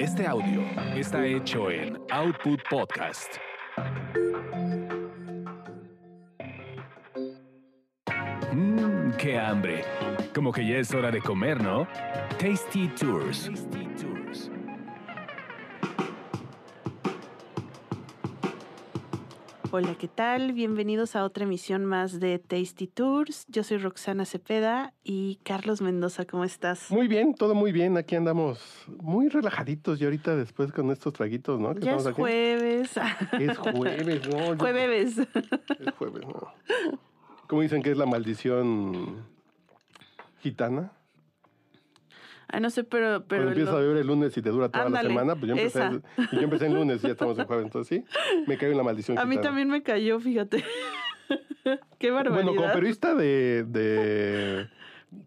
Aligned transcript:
Este 0.00 0.26
audio 0.26 0.62
está 0.96 1.26
hecho 1.26 1.70
en 1.70 1.98
Output 2.10 2.58
Podcast. 2.70 3.34
Mmm, 8.50 9.10
qué 9.18 9.38
hambre. 9.38 9.84
Como 10.34 10.52
que 10.52 10.66
ya 10.66 10.78
es 10.78 10.94
hora 10.94 11.10
de 11.10 11.20
comer, 11.20 11.62
¿no? 11.62 11.86
Tasty 12.38 12.88
Tours. 12.98 13.50
Hola, 19.72 19.94
¿qué 19.94 20.08
tal? 20.08 20.52
Bienvenidos 20.52 21.14
a 21.14 21.24
otra 21.24 21.44
emisión 21.44 21.84
más 21.84 22.18
de 22.18 22.40
Tasty 22.40 22.88
Tours. 22.88 23.46
Yo 23.48 23.62
soy 23.62 23.78
Roxana 23.78 24.24
Cepeda 24.24 24.92
y 25.04 25.36
Carlos 25.44 25.80
Mendoza, 25.80 26.24
¿cómo 26.24 26.44
estás? 26.44 26.90
Muy 26.90 27.06
bien, 27.06 27.34
todo 27.34 27.54
muy 27.54 27.70
bien. 27.70 27.96
Aquí 27.96 28.16
andamos 28.16 28.60
muy 29.00 29.28
relajaditos 29.28 30.00
y 30.00 30.04
ahorita 30.04 30.34
después 30.34 30.72
con 30.72 30.90
estos 30.90 31.12
traguitos, 31.12 31.60
¿no? 31.60 31.72
Ya 31.78 31.94
es 31.96 32.06
aquí. 32.06 32.16
jueves. 32.20 32.90
Es 33.38 33.56
jueves, 33.58 34.28
¿no? 34.28 34.54
Yo- 34.54 34.58
Jueves. 34.58 35.18
Es 35.18 35.94
jueves, 35.96 36.26
¿no? 36.26 36.52
¿Cómo 37.46 37.62
dicen 37.62 37.82
que 37.82 37.92
es 37.92 37.96
la 37.96 38.06
maldición 38.06 39.24
gitana? 40.40 40.90
Ah, 42.52 42.58
no 42.60 42.68
sé, 42.70 42.82
pero... 42.84 43.24
pero 43.28 43.42
Cuando 43.44 43.50
empiezas 43.52 43.72
lo- 43.74 43.78
a 43.78 43.82
beber 43.82 43.96
el 43.98 44.06
lunes 44.06 44.36
y 44.36 44.42
te 44.42 44.50
dura 44.50 44.68
toda 44.68 44.86
Ándale, 44.86 45.08
la 45.08 45.14
semana, 45.14 45.34
pues 45.36 45.46
yo 45.48 45.54
empecé, 45.56 45.78
esa. 45.78 46.00
y 46.32 46.36
yo 46.36 46.42
empecé 46.42 46.66
el 46.66 46.74
lunes 46.74 46.98
y 47.02 47.06
ya 47.06 47.12
estamos 47.12 47.38
en 47.38 47.46
jueves, 47.46 47.64
entonces 47.66 47.98
sí, 48.04 48.04
me 48.46 48.56
caigo 48.58 48.72
en 48.72 48.78
la 48.78 48.82
maldición 48.84 49.18
A 49.18 49.24
mí 49.24 49.38
también 49.38 49.68
me 49.68 49.82
cayó, 49.82 50.18
fíjate. 50.20 50.64
Qué 51.98 52.10
barbaridad. 52.10 52.44
Bueno, 52.44 52.60
como 52.60 52.72
periodista 52.72 53.14
de... 53.14 53.64
de 53.68 54.68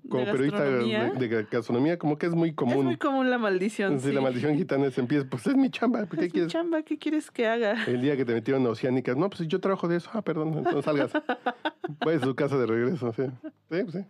como 0.10 0.26
periodista 0.26 0.60
gastronomía. 0.60 1.12
de, 1.14 1.28
de 1.28 1.44
gastronomía, 1.52 1.98
como 1.98 2.18
que 2.18 2.26
es 2.28 2.34
muy 2.34 2.50
Es 2.50 2.56
común. 2.56 2.86
muy 2.86 2.98
común 2.98 3.30
la 3.30 3.38
maldición. 3.38 4.00
Sí. 4.00 4.12
la 4.12 4.22
maldición 4.22 4.56
gitana 4.56 4.90
se 4.92 5.02
empieza, 5.02 5.26
pues 5.30 5.46
es 5.48 5.56
mi 5.56 5.70
chamba, 5.70 6.06
¿qué 6.08 6.16
Es 6.18 6.22
mi 6.24 6.30
quieres? 6.30 6.52
chamba, 6.52 6.82
¿qué 6.84 6.98
quieres 6.98 7.32
que 7.32 7.48
haga? 7.48 7.84
El 7.86 8.02
día 8.02 8.16
que 8.18 8.26
te 8.26 8.34
metieron 8.34 8.66
a 8.66 8.70
Oceánicas, 8.70 9.18
no, 9.18 9.30
pues 9.30 9.48
yo 9.48 9.60
trabajo 9.60 9.88
de 9.88 9.98
eso. 9.98 10.10
Ah, 10.14 10.22
perdón, 10.22 10.54
entonces 10.58 10.86
salgas. 10.86 11.12
Vaya 12.06 12.18
a 12.18 12.22
su 12.22 12.34
casa 12.36 12.58
de 12.58 12.66
regreso, 12.66 13.12
sí. 13.14 13.24
Sí, 13.70 13.84
pues, 13.84 13.92
sí. 13.92 14.06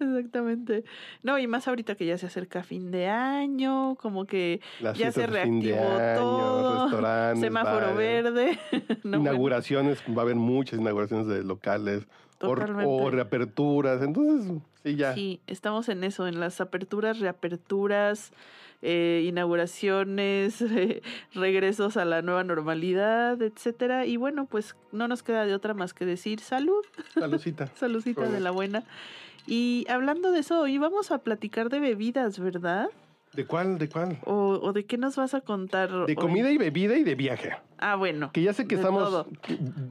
Exactamente. 0.00 0.84
No, 1.22 1.38
y 1.38 1.46
más 1.46 1.68
ahorita 1.68 1.94
que 1.94 2.06
ya 2.06 2.16
se 2.18 2.26
acerca 2.26 2.62
fin 2.62 2.90
de 2.90 3.08
año, 3.08 3.96
como 3.96 4.24
que 4.26 4.60
Las 4.80 4.96
ya 4.96 5.12
se 5.12 5.26
de 5.26 5.42
fin 5.42 5.60
de 5.60 5.72
reactivó 5.72 5.98
año, 5.98 6.18
todo. 6.20 6.82
restaurantes, 6.84 7.40
Semáforo 7.40 7.94
verde. 7.94 8.58
No, 9.04 9.18
bueno. 9.18 9.20
inauguraciones, 9.22 10.02
va 10.16 10.22
a 10.22 10.24
haber 10.24 10.36
muchas 10.36 10.78
inauguraciones 10.80 11.26
de 11.26 11.42
locales 11.44 12.06
Totalmente. 12.40 12.84
o 12.88 13.10
reaperturas. 13.10 14.02
Entonces, 14.02 14.60
sí, 14.82 14.96
ya. 14.96 15.14
Sí, 15.14 15.40
estamos 15.46 15.88
en 15.88 16.04
eso, 16.04 16.26
en 16.26 16.40
las 16.40 16.60
aperturas, 16.60 17.20
reaperturas, 17.20 18.32
eh, 18.82 19.24
inauguraciones, 19.26 20.62
eh, 20.62 21.02
regresos 21.34 21.96
a 21.98 22.04
la 22.04 22.22
nueva 22.22 22.42
normalidad, 22.44 23.40
etcétera. 23.42 24.06
Y 24.06 24.16
bueno, 24.16 24.46
pues 24.46 24.74
no 24.90 25.06
nos 25.06 25.22
queda 25.22 25.44
de 25.44 25.54
otra 25.54 25.74
más 25.74 25.92
que 25.92 26.06
decir 26.06 26.40
salud, 26.40 26.82
Saludcita. 27.14 27.66
saludcita 27.76 28.22
Salud. 28.22 28.34
de 28.34 28.40
la 28.40 28.50
buena. 28.50 28.84
Y 29.46 29.86
hablando 29.88 30.32
de 30.32 30.40
eso, 30.40 30.60
hoy 30.60 30.78
vamos 30.78 31.10
a 31.10 31.18
platicar 31.18 31.68
de 31.68 31.80
bebidas, 31.80 32.38
¿verdad? 32.38 32.88
¿De 33.34 33.46
cuál? 33.46 33.78
¿De 33.78 33.88
cuál? 33.88 34.18
¿O, 34.24 34.58
o 34.60 34.72
de 34.72 34.84
qué 34.86 34.98
nos 34.98 35.16
vas 35.16 35.34
a 35.34 35.40
contar? 35.40 35.90
De 35.90 35.98
hoy? 36.02 36.14
comida 36.16 36.50
y 36.50 36.58
bebida 36.58 36.96
y 36.96 37.04
de 37.04 37.14
viaje. 37.14 37.52
Ah, 37.78 37.94
bueno. 37.94 38.30
Que 38.32 38.42
ya 38.42 38.52
sé 38.52 38.66
que 38.66 38.74
estamos. 38.74 39.04
todo. 39.04 39.26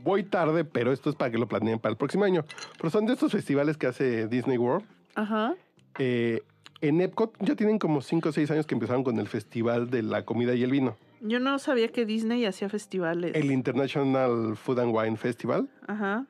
Voy 0.03 0.23
tarde, 0.23 0.65
pero 0.65 0.91
esto 0.91 1.09
es 1.09 1.15
para 1.15 1.31
que 1.31 1.37
lo 1.37 1.47
planeen 1.47 1.79
para 1.79 1.91
el 1.91 1.97
próximo 1.97 2.25
año. 2.25 2.43
Pero 2.77 2.89
son 2.89 3.05
de 3.05 3.13
estos 3.13 3.31
festivales 3.31 3.77
que 3.77 3.87
hace 3.87 4.27
Disney 4.27 4.57
World. 4.57 4.85
Ajá. 5.15 5.55
Eh, 5.97 6.43
en 6.81 7.01
Epcot 7.01 7.33
ya 7.39 7.55
tienen 7.55 7.79
como 7.79 8.01
5 8.01 8.29
o 8.29 8.31
6 8.31 8.51
años 8.51 8.65
que 8.65 8.75
empezaron 8.75 9.03
con 9.03 9.19
el 9.19 9.27
Festival 9.27 9.89
de 9.89 10.03
la 10.03 10.25
Comida 10.25 10.53
y 10.55 10.63
el 10.63 10.71
Vino. 10.71 10.97
Yo 11.21 11.39
no 11.39 11.59
sabía 11.59 11.89
que 11.89 12.05
Disney 12.05 12.45
hacía 12.45 12.69
festivales. 12.69 13.35
El 13.35 13.51
International 13.51 14.55
Food 14.55 14.79
and 14.79 14.95
Wine 14.95 15.17
Festival. 15.17 15.69
Ajá. 15.87 16.25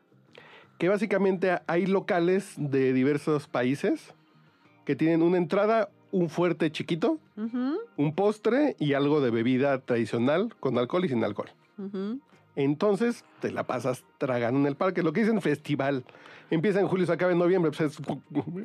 Que 0.78 0.90
básicamente 0.90 1.60
hay 1.68 1.86
locales 1.86 2.54
de 2.58 2.94
diversos 2.94 3.48
países 3.48 4.14
que 4.90 4.96
tienen 4.96 5.22
una 5.22 5.38
entrada, 5.38 5.90
un 6.12 6.30
fuerte 6.30 6.72
chiquito, 6.72 7.20
Ujú, 7.38 7.78
un 7.96 8.16
postre 8.16 8.76
y 8.80 8.94
algo 8.94 9.22
de 9.22 9.30
bebida 9.30 9.78
tradicional 9.82 10.52
con 10.60 10.80
alcohol 10.80 11.06
y 11.06 11.10
sin 11.10 11.24
alcohol. 11.24 11.52
ujú. 11.78 12.20
Entonces 12.56 13.24
te 13.40 13.52
la 13.52 13.68
pasas 13.68 14.04
tragando 14.18 14.60
en 14.60 14.66
el 14.66 14.76
parque. 14.76 15.04
Lo 15.04 15.14
que 15.14 15.20
dicen 15.22 15.40
festival. 15.44 16.04
Empieza 16.50 16.80
en 16.80 16.88
julio 16.88 17.04
y 17.04 17.06
se 17.06 17.14
acaba 17.14 17.32
en 17.32 17.38
noviembre. 17.38 17.70
Pues 17.70 17.82
es- 18.00 18.02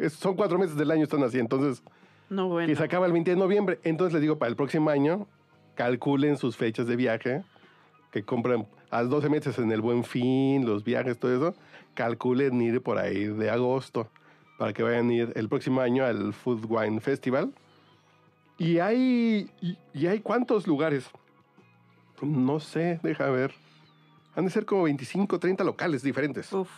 es- 0.00 0.14
son 0.14 0.34
cuatro 0.34 0.58
meses 0.58 0.76
del 0.76 0.90
año 0.92 1.02
están 1.04 1.22
así. 1.24 1.38
Entonces, 1.38 1.82
No, 2.30 2.48
bueno. 2.48 2.68
que 2.68 2.74
se 2.74 2.82
acaba 2.82 3.04
el 3.04 3.12
20 3.12 3.32
de 3.32 3.36
noviembre. 3.36 3.78
Entonces 3.84 4.14
les 4.14 4.22
digo, 4.22 4.38
para 4.38 4.48
el 4.48 4.56
próximo 4.56 4.88
año, 4.88 5.26
calculen 5.74 6.38
sus 6.38 6.56
fechas 6.56 6.86
de 6.86 6.96
viaje. 6.96 7.44
Que 8.12 8.22
compren 8.22 8.66
a 8.90 9.02
las 9.02 9.10
12 9.10 9.28
meses 9.28 9.58
en 9.58 9.70
el 9.72 9.82
buen 9.82 10.04
fin, 10.04 10.64
los 10.64 10.84
viajes, 10.84 11.18
todo 11.18 11.34
eso. 11.36 11.54
Calculen 11.92 12.62
ir 12.62 12.80
por 12.80 12.96
ahí 12.96 13.24
de 13.26 13.50
agosto. 13.50 14.08
Para 14.58 14.72
que 14.72 14.82
vayan 14.82 15.08
a 15.10 15.12
ir 15.14 15.32
el 15.34 15.48
próximo 15.48 15.80
año 15.80 16.04
al 16.04 16.32
Food 16.32 16.64
Wine 16.68 17.00
Festival. 17.00 17.52
Y 18.58 18.78
hay. 18.78 19.50
Y, 19.60 20.06
hay 20.06 20.20
cuántos 20.20 20.66
lugares. 20.66 21.10
No 22.22 22.60
sé, 22.60 23.00
deja 23.02 23.28
ver. 23.30 23.52
Han 24.36 24.44
de 24.44 24.50
ser 24.50 24.64
como 24.64 24.84
25, 24.84 25.38
30 25.38 25.64
locales 25.64 26.02
diferentes. 26.02 26.52
Uf. 26.52 26.70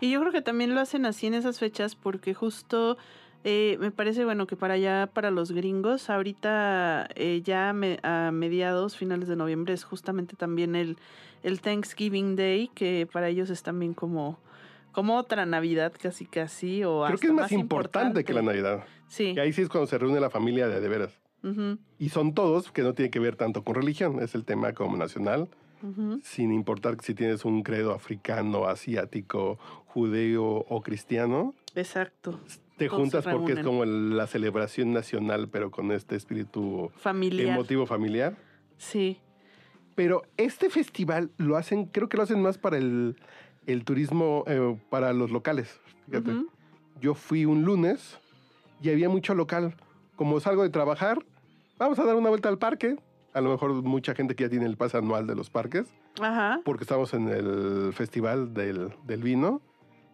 Y 0.00 0.10
yo 0.10 0.20
creo 0.20 0.32
que 0.32 0.42
también 0.42 0.74
lo 0.74 0.80
hacen 0.80 1.06
así 1.06 1.26
en 1.26 1.34
esas 1.34 1.58
fechas 1.58 1.94
porque 1.94 2.34
justo 2.34 2.98
eh, 3.44 3.78
me 3.80 3.90
parece 3.90 4.24
bueno 4.24 4.46
que 4.46 4.54
para 4.56 4.74
allá, 4.74 5.08
para 5.12 5.30
los 5.30 5.52
gringos, 5.52 6.10
ahorita 6.10 7.08
eh, 7.14 7.40
ya 7.44 7.72
me- 7.72 7.98
a 8.02 8.30
mediados, 8.32 8.96
finales 8.96 9.28
de 9.28 9.36
noviembre 9.36 9.72
es 9.72 9.84
justamente 9.84 10.36
también 10.36 10.76
el, 10.76 10.98
el 11.42 11.60
Thanksgiving 11.60 12.36
Day, 12.36 12.68
que 12.74 13.08
para 13.10 13.28
ellos 13.28 13.48
es 13.48 13.62
también 13.62 13.94
como, 13.94 14.38
como 14.96 15.16
otra 15.18 15.44
Navidad 15.44 15.92
casi 16.00 16.24
casi. 16.24 16.82
O 16.82 17.04
Creo 17.06 17.18
que 17.18 17.26
es 17.26 17.32
más 17.34 17.52
importante 17.52 18.24
que 18.24 18.32
la 18.32 18.40
Navidad. 18.40 18.84
Sí. 19.08 19.34
Y 19.36 19.38
ahí 19.38 19.52
sí 19.52 19.60
es 19.60 19.68
cuando 19.68 19.86
se 19.86 19.98
reúne 19.98 20.18
la 20.20 20.30
familia 20.30 20.66
de 20.68 20.80
de 20.80 20.88
veras. 20.88 21.12
Y 21.98 22.08
son 22.08 22.34
todos 22.34 22.72
que 22.72 22.82
no 22.82 22.94
tienen 22.94 23.12
que 23.12 23.20
ver 23.20 23.36
tanto 23.36 23.62
con 23.62 23.74
religión. 23.76 24.18
Es 24.20 24.34
el 24.34 24.44
tema 24.44 24.72
como 24.72 24.96
nacional, 24.96 25.48
sin 26.24 26.50
importar 26.52 26.96
si 27.02 27.14
tienes 27.14 27.44
un 27.44 27.62
credo 27.62 27.92
africano, 27.92 28.64
asiático, 28.66 29.58
judeo 29.86 30.44
o 30.68 30.80
cristiano. 30.80 31.54
Exacto. 31.74 32.40
Te 32.78 32.88
Todos 32.88 33.00
juntas 33.00 33.24
porque 33.30 33.52
es 33.52 33.60
como 33.60 33.84
el- 33.84 34.16
la 34.16 34.26
celebración 34.26 34.92
nacional, 34.92 35.48
pero 35.48 35.70
con 35.70 35.92
este 35.92 36.16
espíritu 36.16 36.90
Familiar. 36.96 37.48
emotivo 37.54 37.86
familiar. 37.86 38.36
Sí. 38.78 39.18
Pero 39.94 40.22
este 40.36 40.68
festival 40.68 41.30
lo 41.38 41.56
hacen, 41.56 41.86
creo 41.86 42.08
que 42.08 42.16
lo 42.16 42.22
hacen 42.24 42.42
más 42.42 42.58
para 42.58 42.76
el, 42.76 43.16
el 43.66 43.84
turismo, 43.84 44.44
eh, 44.46 44.76
para 44.90 45.12
los 45.12 45.30
locales. 45.30 45.80
Fíjate. 46.08 46.32
Yo 47.00 47.14
fui 47.14 47.44
un 47.44 47.62
lunes 47.64 48.18
y 48.80 48.90
había 48.90 49.08
mucho 49.08 49.34
local. 49.34 49.74
Como 50.16 50.40
salgo 50.40 50.62
de 50.62 50.70
trabajar, 50.70 51.18
vamos 51.78 51.98
a 51.98 52.04
dar 52.04 52.16
una 52.16 52.28
vuelta 52.30 52.48
al 52.48 52.58
parque. 52.58 52.96
A 53.34 53.40
lo 53.42 53.50
mejor 53.50 53.70
mucha 53.82 54.14
gente 54.14 54.34
que 54.34 54.44
ya 54.44 54.50
tiene 54.50 54.64
el 54.66 54.76
pase 54.78 54.96
anual 54.96 55.26
de 55.26 55.34
los 55.34 55.50
parques, 55.50 55.92
Ajá. 56.20 56.60
porque 56.64 56.84
estamos 56.84 57.12
en 57.12 57.28
el 57.28 57.92
festival 57.92 58.54
del, 58.54 58.92
del 59.04 59.22
vino. 59.22 59.60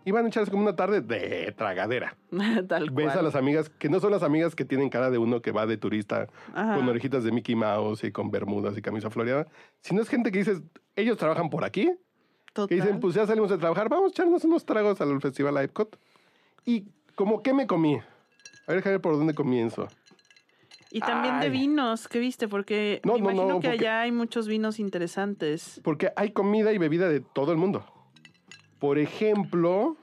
Y 0.04 0.10
van 0.10 0.24
a 0.24 0.28
echarse 0.28 0.50
como 0.50 0.64
una 0.64 0.74
tarde 0.74 1.00
de 1.00 1.54
tragadera. 1.56 2.16
Tal 2.68 2.90
Ves 2.90 3.06
cual. 3.06 3.18
a 3.20 3.22
las 3.22 3.36
amigas, 3.36 3.68
que 3.70 3.88
no 3.88 4.00
son 4.00 4.10
las 4.10 4.24
amigas 4.24 4.56
que 4.56 4.64
tienen 4.64 4.88
cara 4.88 5.10
de 5.10 5.18
uno 5.18 5.40
que 5.40 5.52
va 5.52 5.64
de 5.66 5.76
turista 5.76 6.26
Ajá. 6.52 6.74
con 6.74 6.88
orejitas 6.88 7.22
de 7.22 7.30
Mickey 7.30 7.54
Mouse 7.54 8.02
y 8.02 8.10
con 8.10 8.32
bermudas 8.32 8.76
y 8.76 8.82
camisa 8.82 9.10
floreada, 9.10 9.46
sino 9.80 10.02
es 10.02 10.08
gente 10.08 10.32
que 10.32 10.38
dices, 10.40 10.60
ellos 10.96 11.16
trabajan 11.18 11.48
por 11.50 11.62
aquí, 11.62 11.92
que 12.52 12.60
Total. 12.62 12.78
dicen, 12.80 13.00
pues 13.00 13.14
ya 13.14 13.26
salimos 13.26 13.50
de 13.50 13.56
trabajar, 13.58 13.88
vamos 13.88 14.06
a 14.06 14.10
echarnos 14.10 14.44
unos 14.44 14.64
tragos 14.66 15.00
al 15.00 15.20
festival 15.20 15.56
Epcot. 15.58 15.98
Y 16.66 16.84
como 17.14 17.42
que 17.42 17.54
me 17.54 17.66
comí. 17.66 17.96
A 18.66 18.72
ver, 18.72 18.82
ver 18.84 19.00
por 19.00 19.16
dónde 19.16 19.34
comienzo. 19.34 19.88
Y 20.90 21.00
también 21.00 21.40
de 21.40 21.48
vinos, 21.48 22.06
¿qué 22.06 22.18
viste? 22.18 22.48
Porque 22.48 23.00
No, 23.04 23.14
me 23.14 23.20
no, 23.20 23.24
imagino 23.30 23.42
no, 23.54 23.60
que 23.60 23.68
porque- 23.68 23.86
allá 23.86 24.02
hay 24.02 24.12
muchos 24.12 24.46
vinos 24.46 24.78
interesantes. 24.78 25.80
Porque 25.82 26.12
hay 26.16 26.32
comida 26.32 26.72
y 26.72 26.78
bebida 26.78 27.08
de 27.08 27.20
todo 27.20 27.52
el 27.52 27.58
mundo. 27.58 27.84
Por 28.78 28.98
ejemplo, 28.98 29.96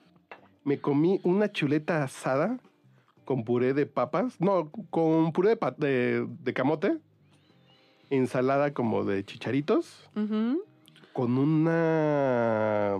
me 0.64 0.80
comí 0.80 1.20
una 1.24 1.52
chuleta 1.52 2.02
asada 2.04 2.60
con 3.26 3.44
puré 3.44 3.76
de 3.76 3.86
papas. 3.86 4.42
No, 4.42 4.72
con 4.90 5.32
puré 5.32 5.50
de, 5.56 5.74
de, 5.78 6.28
de 6.42 6.54
camote. 6.56 6.98
Ensalada 8.10 8.74
como 8.74 9.06
de 9.06 9.24
chicharitos. 9.24 10.10
Ujú. 10.16 10.64
Con 11.20 11.38
una... 11.38 12.98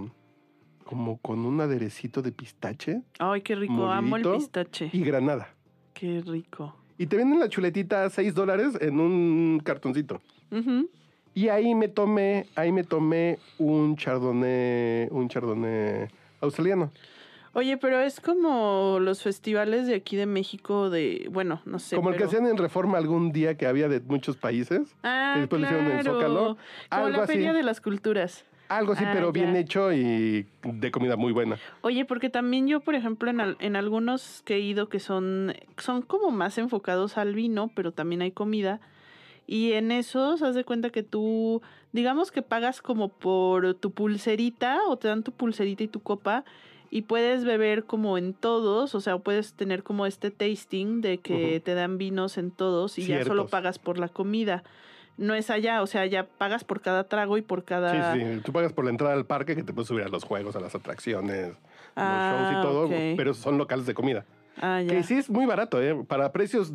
Como 0.84 1.20
con 1.20 1.46
un 1.46 1.62
aderecito 1.62 2.22
de 2.22 2.34
pistache 2.34 3.02
Ay, 3.18 3.42
qué 3.42 3.56
rico. 3.56 3.88
Amo 3.88 4.18
el 4.18 4.30
pistache. 4.30 4.90
y 4.92 5.00
granada. 5.06 5.56
Qué 5.94 6.22
rico. 6.28 6.76
Y 6.98 7.08
te 7.08 7.16
venden 7.16 7.40
la 7.40 7.48
chuletita 7.48 8.04
a 8.04 8.10
6 8.10 8.36
dólares 8.36 8.78
en 8.82 9.00
un 9.00 9.62
cartoncito. 9.64 10.20
Y 11.34 11.48
ahí 11.48 11.74
me 11.76 11.88
tomé, 11.88 12.48
ahí 12.56 12.74
me 12.74 12.84
tomé 12.84 13.40
un 13.58 13.96
chardonnay, 13.96 15.08
un 15.12 15.30
chardonnay 15.30 16.10
australiano. 16.42 16.92
Oye, 17.54 17.78
pero 17.78 18.00
es 18.00 18.20
como 18.22 19.00
los 19.02 19.24
festivales 19.24 19.88
de 19.88 19.96
aquí 19.96 20.16
de 20.16 20.26
México 20.28 20.90
de, 20.90 21.28
bueno, 21.32 21.62
no 21.66 21.80
sé. 21.80 21.96
Como 21.96 22.12
el 22.12 22.18
que 22.18 22.26
hacían 22.26 22.46
en 22.46 22.58
Reforma 22.58 22.98
algún 22.98 23.32
día 23.32 23.56
que 23.58 23.66
había 23.66 23.88
de 23.88 24.00
muchos 24.02 24.38
países. 24.38 24.96
Ah, 25.04 25.32
que 25.34 25.40
después 25.42 25.62
lo 25.62 25.68
hicieron 25.68 25.86
en 25.92 26.00
claro. 26.00 26.14
Zócalo. 26.14 26.40
Como 26.46 26.58
Algo 27.06 27.18
la 27.18 27.24
así. 27.24 27.34
Feria 27.34 27.54
de 27.54 27.64
las 27.64 27.82
Culturas. 27.82 28.46
Algo 28.68 28.94
así, 28.94 29.04
Ah, 29.04 29.10
pero 29.14 29.32
bien 29.32 29.56
hecho 29.56 29.92
y 29.92 30.46
de 30.62 30.92
comida 30.92 31.16
muy 31.16 31.32
buena. 31.34 31.58
Oye, 31.82 32.06
porque 32.06 32.30
también 32.30 32.68
yo, 32.68 32.82
por 32.82 32.94
ejemplo, 32.94 33.32
en, 33.32 33.42
al- 33.42 33.58
en 33.60 33.76
algunos 33.76 34.44
que 34.46 34.58
he 34.58 34.60
ido 34.60 34.90
que 34.90 35.00
son, 35.00 35.56
son 35.78 36.04
como 36.04 36.30
más 36.30 36.60
enfocados 36.60 37.18
al 37.18 37.34
vino, 37.34 37.72
pero 37.74 37.92
también 37.94 38.22
hay 38.22 38.32
comida. 38.32 38.80
Y 39.48 39.72
en 39.74 39.92
esos, 39.92 40.44
haz 40.44 40.54
de 40.54 40.64
cuenta 40.66 40.92
que 40.92 41.02
tú, 41.02 41.64
digamos 41.94 42.32
que 42.32 42.44
pagas 42.44 42.84
como 42.84 43.10
por 43.10 43.74
tu 43.74 43.90
pulserita 43.90 44.82
o 44.88 44.98
te 44.98 45.08
dan 45.08 45.24
tu 45.24 45.32
pulserita 45.32 45.82
y 45.84 45.88
tu 45.88 46.02
copa 46.02 46.46
y 46.92 47.04
puedes 47.04 47.46
beber 47.46 47.84
como 47.86 48.18
en 48.18 48.34
todos, 48.34 48.96
o 48.96 49.02
sea, 49.02 49.18
puedes 49.18 49.54
tener 49.54 49.84
como 49.84 50.06
este 50.06 50.32
tasting 50.32 51.02
de 51.02 51.20
que 51.20 51.60
te 51.60 51.74
dan 51.76 51.98
vinos 51.98 52.38
en 52.38 52.52
todos 52.52 52.98
y 52.98 53.06
ya 53.06 53.24
solo 53.26 53.48
pagas 53.48 53.80
por 53.80 53.98
la 54.00 54.08
comida. 54.10 54.64
No 55.18 55.36
es 55.36 55.50
allá, 55.50 55.82
o 55.82 55.88
sea, 55.88 56.06
ya 56.06 56.24
pagas 56.26 56.64
por 56.64 56.80
cada 56.80 57.04
trago 57.04 57.38
y 57.38 57.42
por 57.42 57.66
cada... 57.66 58.14
Sí, 58.14 58.20
sí. 58.22 58.42
Tú 58.42 58.54
pagas 58.54 58.72
por 58.72 58.86
la 58.86 58.92
entrada 58.92 59.14
al 59.14 59.26
parque 59.26 59.54
que 59.54 59.64
te 59.64 59.74
puedes 59.74 59.90
subir 59.90 60.06
a 60.06 60.08
los 60.08 60.24
juegos, 60.24 60.56
a 60.56 60.62
las 60.62 60.74
atracciones, 60.76 61.56
Ah, 61.96 62.32
los 62.32 62.42
shows 62.42 62.52
y 62.58 62.68
todo, 62.68 62.86
ok. 62.86 63.18
pero 63.18 63.34
son 63.34 63.58
locales 63.58 63.86
de 63.86 63.94
comida. 63.94 64.26
Ah, 64.62 64.82
ya. 64.82 64.94
Que 64.94 65.04
sí 65.04 65.16
es 65.16 65.30
muy 65.30 65.46
barato, 65.46 65.82
¿eh? 65.82 65.94
Para 66.08 66.32
precios 66.32 66.72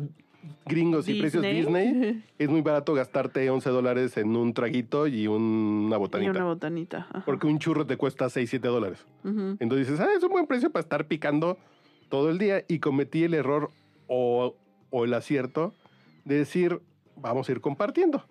gringos 0.65 1.07
y 1.07 1.19
precios 1.19 1.43
Disney, 1.43 2.23
es 2.39 2.49
muy 2.49 2.61
barato 2.61 2.93
gastarte 2.93 3.49
11 3.49 3.69
dólares 3.69 4.17
en 4.17 4.35
un 4.35 4.53
traguito 4.53 5.07
y 5.07 5.27
un- 5.27 5.83
una 5.87 5.95
Y 5.95 5.99
botanita. 5.99 6.31
una 6.31 6.43
botanita. 6.45 7.07
ajá. 7.09 7.23
Porque 7.25 7.47
un 7.47 7.59
churro 7.59 7.85
te 7.85 7.97
cuesta 7.97 8.29
6, 8.29 8.49
7 8.49 8.67
dólares. 8.67 9.05
Entonces 9.23 9.87
dices, 9.87 9.99
ah, 9.99 10.07
es 10.15 10.23
un 10.23 10.29
buen 10.29 10.47
precio 10.47 10.71
para 10.71 10.81
estar 10.81 11.05
picando 11.07 11.57
todo 12.09 12.29
el 12.29 12.37
día. 12.37 12.63
Y 12.67 12.79
cometí 12.79 13.23
el 13.23 13.33
error 13.33 13.69
o, 14.07 14.55
o 14.89 15.05
el 15.05 15.13
acierto 15.13 15.73
de 16.25 16.37
decir, 16.39 16.79
vamos 17.15 17.47
a 17.49 17.51
ir 17.51 17.61
compartiendo. 17.61 18.23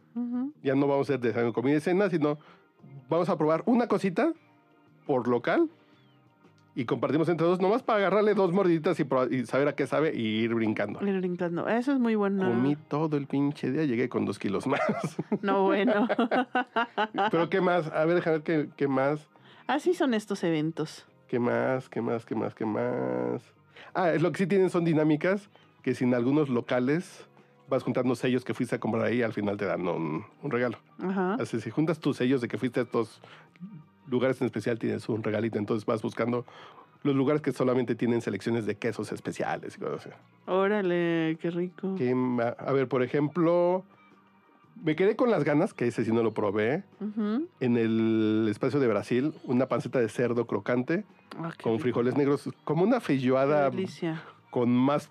Ya 0.62 0.74
no 0.74 0.86
vamos 0.86 1.10
a 1.10 1.14
hacer 1.14 1.20
de 1.34 1.52
comida 1.52 1.76
y 1.76 1.80
cena, 1.80 2.08
sino 2.10 2.38
vamos 3.08 3.28
a 3.28 3.36
probar 3.36 3.62
una 3.66 3.88
cosita 3.88 4.32
por 5.06 5.26
local 5.28 5.68
y 6.76 6.86
compartimos 6.86 7.28
entre 7.28 7.46
dos, 7.46 7.60
nomás 7.60 7.82
para 7.82 7.98
agarrarle 7.98 8.34
dos 8.34 8.52
mordiditas 8.52 8.98
y, 8.98 9.06
y 9.30 9.46
saber 9.46 9.68
a 9.68 9.74
qué 9.74 9.86
sabe 9.86 10.14
y 10.14 10.40
ir 10.40 10.54
brincando. 10.54 11.00
Ir 11.06 11.18
brincando. 11.18 11.68
Eso 11.68 11.92
es 11.92 12.00
muy 12.00 12.16
bueno. 12.16 12.48
Comí 12.48 12.76
todo 12.76 13.16
el 13.16 13.26
pinche 13.26 13.70
día, 13.70 13.84
llegué 13.84 14.08
con 14.08 14.24
dos 14.24 14.38
kilos 14.38 14.66
más. 14.66 14.80
No, 15.42 15.64
bueno. 15.64 16.08
Pero 17.30 17.48
¿qué 17.48 17.60
más? 17.60 17.86
A 17.92 18.04
ver, 18.04 18.16
déjame 18.16 18.38
ver 18.38 18.42
qué, 18.42 18.68
qué 18.76 18.88
más. 18.88 19.28
Así 19.66 19.94
son 19.94 20.14
estos 20.14 20.42
eventos. 20.42 21.06
¿Qué 21.28 21.38
más? 21.38 21.88
¿Qué 21.88 22.00
más? 22.00 22.24
¿Qué 22.24 22.34
más? 22.34 22.54
¿Qué 22.54 22.64
más? 22.66 23.42
Ah, 23.94 24.10
lo 24.20 24.32
que 24.32 24.38
sí 24.38 24.46
tienen 24.46 24.70
son 24.70 24.84
dinámicas 24.84 25.48
que 25.82 25.94
sin 25.94 26.14
algunos 26.14 26.48
locales 26.48 27.26
vas 27.68 27.82
juntando 27.82 28.14
sellos 28.14 28.44
que 28.44 28.52
fuiste 28.54 28.76
a 28.76 28.80
comprar 28.80 29.04
ahí, 29.04 29.22
al 29.22 29.32
final 29.32 29.56
te 29.56 29.64
dan 29.64 29.86
un, 29.86 30.24
un 30.42 30.50
regalo. 30.50 30.78
Ajá. 30.98 31.34
Así, 31.34 31.60
si 31.60 31.70
juntas 31.70 31.98
tus 31.98 32.16
sellos 32.16 32.40
de 32.40 32.48
que 32.48 32.58
fuiste 32.58 32.80
a 32.80 32.82
estos 32.82 33.20
lugares 34.08 34.40
en 34.40 34.46
especial, 34.46 34.78
tienes 34.78 35.08
un 35.08 35.22
regalito. 35.22 35.58
Entonces 35.58 35.84
vas 35.86 36.02
buscando 36.02 36.44
los 37.02 37.14
lugares 37.14 37.42
que 37.42 37.52
solamente 37.52 37.94
tienen 37.94 38.22
selecciones 38.22 38.64
de 38.66 38.76
quesos 38.76 39.12
especiales 39.12 39.76
y 39.76 39.80
cosas 39.80 40.06
así. 40.06 40.10
Órale, 40.46 41.36
qué 41.40 41.50
rico. 41.50 41.94
¿Qué 41.96 42.14
ma- 42.14 42.54
a 42.58 42.72
ver, 42.72 42.88
por 42.88 43.02
ejemplo, 43.02 43.84
me 44.82 44.96
quedé 44.96 45.14
con 45.16 45.30
las 45.30 45.44
ganas, 45.44 45.74
que 45.74 45.86
ese 45.86 46.04
sí 46.04 46.12
no 46.12 46.22
lo 46.22 46.32
probé, 46.32 46.82
en 47.60 47.76
el 47.76 48.46
espacio 48.50 48.80
de 48.80 48.88
Brasil, 48.88 49.34
una 49.44 49.66
panceta 49.66 50.00
de 50.00 50.08
cerdo 50.08 50.46
crocante 50.46 51.04
Ah, 51.38 51.50
con 51.62 51.72
rico. 51.74 51.82
frijoles 51.82 52.16
negros, 52.16 52.48
como 52.64 52.84
una 52.84 53.00
feijoada 53.00 53.70
con 54.50 54.70
más 54.70 55.10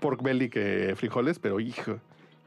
pork 0.00 0.22
belly 0.22 0.48
que 0.50 0.94
frijoles, 0.96 1.38
pero 1.38 1.58
hijo. 1.60 1.98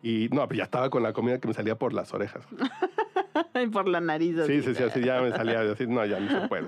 Y 0.04 0.30
no, 0.32 0.48
pero 0.48 0.60
ya 0.60 0.64
estaba 0.64 0.90
con 0.90 1.04
la 1.04 1.12
comida 1.14 1.40
que 1.40 1.48
me 1.48 1.54
salía 1.54 1.76
por 1.78 1.94
las 1.94 2.14
orejas. 2.14 2.44
Por 3.72 3.88
la 3.88 4.00
nariz. 4.02 4.36
Sí, 4.36 4.42
así. 4.42 4.62
sí, 4.62 4.76
sí, 4.76 4.84
así 4.84 5.02
ya 5.02 5.22
me 5.22 5.32
salía 5.32 5.62
así, 5.62 5.88
no, 5.88 6.06
ya 6.06 6.20
no 6.20 6.42
se 6.42 6.48
puede. 6.48 6.68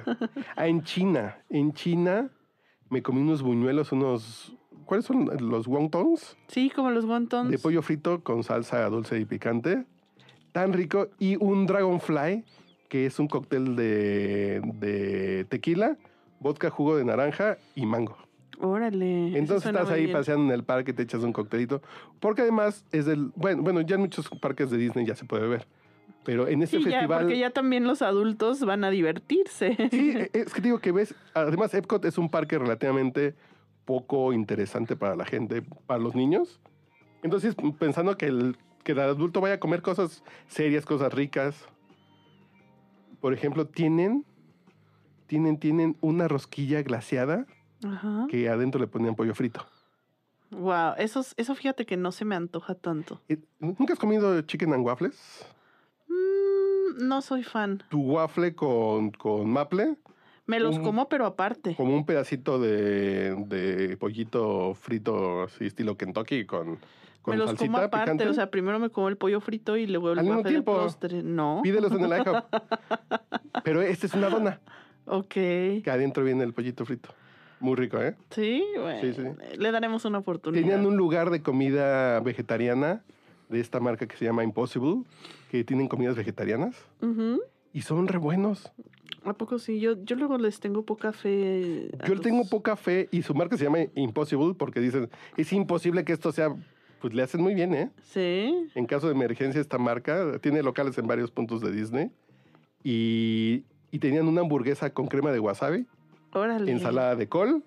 Ah, 0.55 0.67
en 0.67 0.83
China, 0.83 1.37
en 1.49 1.73
China 1.73 2.29
me 2.89 3.01
comí 3.01 3.21
unos 3.21 3.41
buñuelos, 3.41 3.91
unos, 3.91 4.55
¿cuáles 4.85 5.05
son 5.05 5.29
los 5.49 5.67
wontons? 5.67 6.37
Sí, 6.47 6.69
como 6.69 6.91
los 6.91 7.05
wontons. 7.05 7.49
De 7.49 7.57
pollo 7.57 7.81
frito 7.81 8.23
con 8.23 8.43
salsa 8.43 8.87
dulce 8.89 9.19
y 9.19 9.25
picante. 9.25 9.85
Tan 10.51 10.73
rico. 10.73 11.09
Y 11.17 11.35
un 11.43 11.65
dragonfly, 11.65 12.43
que 12.89 13.07
es 13.07 13.17
un 13.17 13.27
cóctel 13.27 13.75
de, 13.75 14.61
de 14.75 15.45
tequila, 15.45 15.97
vodka, 16.39 16.69
jugo 16.69 16.95
de 16.95 17.05
naranja 17.05 17.57
y 17.75 17.85
mango. 17.87 18.17
Órale. 18.59 19.37
Entonces 19.37 19.65
estás 19.65 19.89
ahí 19.89 20.05
bien. 20.05 20.15
paseando 20.15 20.45
en 20.45 20.51
el 20.51 20.63
parque, 20.63 20.93
te 20.93 21.03
echas 21.03 21.23
un 21.23 21.33
coctelito. 21.33 21.81
Porque 22.19 22.43
además 22.43 22.85
es 22.91 23.05
del. 23.05 23.31
Bueno, 23.35 23.63
bueno, 23.63 23.81
ya 23.81 23.95
en 23.95 24.01
muchos 24.01 24.29
parques 24.39 24.69
de 24.69 24.77
Disney 24.77 25.05
ya 25.05 25.15
se 25.15 25.25
puede 25.25 25.47
ver. 25.47 25.67
Pero 26.23 26.47
en 26.47 26.61
este 26.63 26.77
Sí, 26.77 26.83
ya, 26.85 26.91
festival. 26.99 27.21
porque 27.23 27.37
ya 27.37 27.49
también 27.49 27.83
los 27.85 28.01
adultos 28.01 28.61
van 28.65 28.83
a 28.83 28.89
divertirse. 28.89 29.75
Sí, 29.91 30.11
e- 30.17 30.29
es 30.33 30.53
que 30.53 30.61
digo 30.61 30.79
que 30.79 30.91
ves. 30.91 31.13
Además, 31.33 31.73
Epcot 31.73 32.03
es 32.05 32.17
un 32.17 32.29
parque 32.29 32.57
relativamente 32.57 33.35
poco 33.85 34.31
interesante 34.31 34.95
para 34.95 35.15
la 35.15 35.25
gente, 35.25 35.61
para 35.85 35.99
los 35.99 36.15
niños. 36.15 36.61
Entonces, 37.23 37.55
pensando 37.77 38.17
que 38.17 38.27
el, 38.27 38.57
que 38.83 38.93
el 38.93 38.99
adulto 38.99 39.41
vaya 39.41 39.55
a 39.55 39.59
comer 39.59 39.81
cosas 39.81 40.23
serias, 40.47 40.85
cosas 40.85 41.13
ricas. 41.13 41.65
Por 43.19 43.33
ejemplo, 43.33 43.65
tienen. 43.67 44.25
Tienen, 45.27 45.57
tienen 45.57 45.97
una 46.01 46.27
rosquilla 46.27 46.83
glaseada 46.83 47.47
Ajá. 47.83 48.27
que 48.29 48.49
adentro 48.49 48.79
le 48.79 48.87
ponían 48.87 49.15
pollo 49.15 49.33
frito. 49.33 49.65
Wow, 50.51 50.93
eso, 50.97 51.25
eso 51.37 51.55
fíjate 51.55 51.85
que 51.85 51.97
no 51.97 52.11
se 52.11 52.23
me 52.25 52.35
antoja 52.35 52.75
tanto. 52.75 53.19
Eh, 53.29 53.39
¿Nunca 53.59 53.93
has 53.93 53.99
comido 53.99 54.39
chicken 54.41 54.73
and 54.73 54.85
waffles? 54.85 55.45
No 56.99 57.21
soy 57.21 57.43
fan. 57.43 57.83
Tu 57.89 57.99
waffle 58.01 58.53
con, 58.55 59.11
con 59.11 59.49
maple, 59.49 59.95
Me 60.45 60.59
los 60.59 60.77
Un- 60.77 60.83
como, 60.83 61.09
pero 61.09 61.25
aparte. 61.25 61.75
como 61.75 61.95
un 61.95 62.05
pedacito 62.05 62.59
de, 62.59 63.35
de 63.47 63.97
pollito 63.97 64.73
frito, 64.75 65.43
así 65.43 65.65
estilo 65.65 65.95
Kentucky, 65.97 66.45
con, 66.45 66.77
con 67.21 67.31
me 67.33 67.37
los 67.37 67.49
salsita 67.51 67.65
como 67.71 67.77
aparte. 67.77 68.05
picante. 68.11 68.27
O 68.29 68.33
sea, 68.33 68.51
primero 68.51 68.77
me 68.79 68.89
como 68.89 69.07
el 69.09 69.17
pollo 69.17 69.39
frito 69.39 69.77
y 69.77 69.87
luego 69.87 70.11
el 70.11 70.19
Al 70.19 70.25
mismo 70.25 70.39
waffle 70.39 70.49
de 70.51 70.55
tiempo. 70.55 70.73
postre. 70.81 71.23
No. 71.23 71.61
Pídelos 71.63 71.91
en 71.93 72.01
el 72.05 72.11
IHOP. 72.21 72.43
Pero 73.63 73.81
esta 73.81 74.05
es 74.07 74.13
una 74.13 74.29
dona, 74.29 74.59
Ok. 75.05 75.27
que 75.33 75.83
adentro 75.89 76.23
viene 76.23 76.43
el 76.43 76.53
pollito 76.53 76.85
frito. 76.85 77.09
Muy 77.59 77.75
rico, 77.75 77.97
¿eh? 78.01 78.15
Sí, 78.31 78.61
bueno. 78.77 78.99
Sí, 78.99 79.13
sí. 79.13 79.57
Le 79.57 79.71
daremos 79.71 80.03
una 80.03 80.17
oportunidad. 80.17 80.61
Tenían 80.61 80.85
un 80.85 80.97
lugar 80.97 81.29
de 81.29 81.41
comida 81.41 82.19
vegetariana 82.19 83.03
de 83.53 83.61
esta 83.61 83.79
marca 83.79 84.05
que 84.07 84.17
se 84.17 84.25
llama 84.25 84.43
Impossible, 84.43 85.03
que 85.49 85.63
tienen 85.63 85.87
comidas 85.87 86.15
vegetarianas 86.17 86.75
Ujú. 87.01 87.39
y 87.71 87.81
son 87.83 88.07
re 88.09 88.17
buenos. 88.17 88.73
¿A 89.23 89.33
poco 89.33 89.57
sí? 89.59 89.79
Yo, 89.79 89.93
yo 90.03 90.17
luego 90.17 90.37
les 90.37 90.59
tengo 90.59 90.83
poca 90.83 91.13
fe. 91.13 91.89
Yo 92.05 92.15
le 92.15 92.19
tengo 92.21 92.39
los- 92.39 92.49
poca 92.49 92.75
fe 92.75 93.07
y 93.11 93.21
su 93.21 93.33
marca 93.33 93.55
se 93.55 93.63
llama 93.63 93.77
Impossible 93.95 94.53
porque 94.55 94.81
dicen, 94.81 95.09
es 95.37 95.53
imposible 95.53 96.03
que 96.03 96.11
esto 96.11 96.31
sea, 96.33 96.53
pues 96.99 97.13
le 97.13 97.21
hacen 97.23 97.41
muy 97.41 97.53
bien, 97.53 97.73
¿eh? 97.73 97.89
Sí. 98.01 98.67
En 98.75 98.85
caso 98.85 99.07
de 99.07 99.13
emergencia 99.13 99.61
esta 99.61 99.77
marca 99.77 100.39
tiene 100.41 100.61
locales 100.63 100.97
en 100.97 101.07
varios 101.07 101.31
puntos 101.31 101.61
de 101.61 101.71
Disney 101.71 102.11
y, 102.83 103.63
y 103.91 103.99
tenían 103.99 104.27
una 104.27 104.41
hamburguesa 104.41 104.89
con 104.93 105.07
crema 105.07 105.31
de 105.31 105.39
wasabi, 105.39 105.85
Órale. 106.33 106.69
ensalada 106.71 107.15
de 107.15 107.29
col 107.29 107.63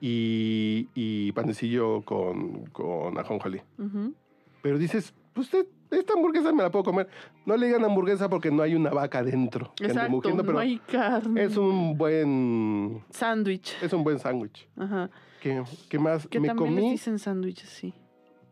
y, 0.00 0.88
y 0.94 1.32
panecillo 1.32 2.02
con, 2.02 2.66
con 2.66 3.18
ajonjolí. 3.18 3.60
Ujú. 3.78 4.14
Pero 4.62 4.78
dices, 4.78 5.14
pues 5.32 5.50
esta 5.90 6.12
hamburguesa 6.14 6.52
me 6.52 6.62
la 6.62 6.70
puedo 6.70 6.84
comer. 6.84 7.08
No 7.46 7.56
le 7.56 7.66
digan 7.66 7.84
hamburguesa 7.84 8.28
porque 8.28 8.50
no 8.50 8.62
hay 8.62 8.74
una 8.74 8.90
vaca 8.90 9.22
dentro. 9.22 9.72
Exacto. 9.80 10.10
mugiendo, 10.10 10.42
pero 10.42 10.54
no 10.54 10.60
hay 10.60 10.78
carne. 10.78 11.44
es 11.44 11.56
un 11.56 11.96
buen 11.96 13.02
Sándwich. 13.10 13.76
es 13.82 13.92
un 13.92 14.04
buen 14.04 14.18
sándwich. 14.18 14.68
Ajá. 14.76 15.10
¿Qué, 15.40 15.62
qué 15.88 15.98
más? 15.98 16.26
Que 16.26 16.40
me 16.40 16.48
también 16.48 16.74
les 16.74 16.80
comí 16.80 16.90
dicen 16.92 17.18
sándwiches, 17.18 17.68
sí. 17.68 17.94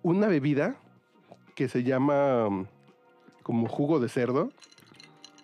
una 0.02 0.28
bebida 0.28 0.76
que 1.56 1.68
se 1.68 1.82
llama 1.82 2.46
um, 2.46 2.66
como 3.42 3.68
jugo 3.68 3.98
de 3.98 4.08
cerdo. 4.08 4.50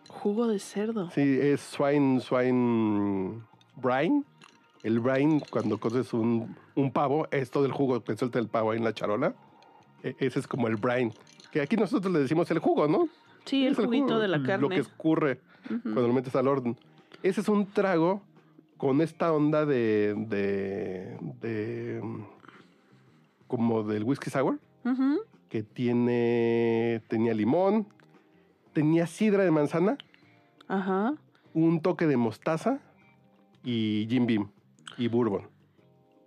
Jugo 0.09 0.47
de 0.47 0.59
cerdo. 0.59 1.11
Sí, 1.11 1.39
es 1.41 1.61
swine, 1.61 2.21
swine 2.21 3.43
brine. 3.77 4.25
El 4.83 5.01
brine, 5.01 5.43
cuando 5.51 5.79
coces 5.79 6.13
un, 6.13 6.57
un 6.75 6.93
pavo, 6.93 7.27
es 7.31 7.51
todo 7.51 7.67
el 7.67 7.73
jugo 7.73 8.03
que 8.03 8.17
suelta 8.17 8.39
el 8.39 8.49
pavo 8.49 8.71
ahí 8.73 8.79
en 8.79 8.85
la 8.85 8.93
charola. 8.93 9.35
E- 10.03 10.17
ese 10.19 10.39
es 10.41 10.47
como 10.47 10.69
el 10.69 10.77
brine. 10.77 11.13
Que 11.51 11.61
aquí 11.61 11.77
nosotros 11.77 12.13
le 12.13 12.21
decimos 12.21 12.51
el 12.51 12.59
jugo, 12.59 12.89
¿no? 12.89 13.09
Sí, 13.45 13.67
el 13.67 13.73
Es 13.73 13.79
juguito 13.79 14.07
jugo, 14.07 14.19
de 14.21 14.29
la 14.29 14.39
Lo 14.39 14.47
carne. 14.47 14.69
que 14.69 14.81
escurre 14.81 15.41
cuando 15.83 16.07
lo 16.09 16.13
metes 16.13 16.35
al 16.37 16.49
horno. 16.49 16.77
Ese 17.23 17.41
es 17.41 17.49
un 17.49 17.67
trago 17.67 18.23
con 18.77 19.01
esta 19.01 19.33
onda 19.33 19.65
de. 19.67 20.15
de. 20.29 21.19
de, 21.41 22.03
como 23.47 23.83
del 23.83 24.05
whisky 24.05 24.31
sour. 24.31 24.59
Que 25.49 25.63
tiene 25.63 27.03
tenía 27.09 27.35
limón, 27.35 27.87
tenía 28.73 29.07
sidra 29.07 29.45
de 29.45 29.51
manzana, 29.51 29.99
Ajá. 30.67 31.15
un 31.53 31.81
toque 31.83 32.07
de 32.07 32.17
mostaza 32.17 32.81
y 33.63 34.07
Jim 34.09 34.27
Beam. 34.27 34.51
y 34.97 35.09
bourbon. 35.09 35.43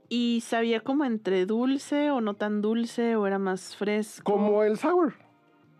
¿Y 0.09 0.41
sabía 0.41 0.81
como 0.81 1.03
entre 1.05 1.45
dulce 1.45 2.12
o 2.12 2.21
no 2.21 2.35
tan 2.35 2.62
dulce 2.62 3.15
o 3.15 3.25
era 3.27 3.39
más 3.39 3.75
fresco? 3.75 4.31
Como 4.31 4.63
el 4.63 4.77
sour, 4.77 5.13